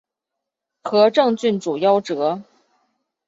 [0.81, 2.41] 和政郡主夭折。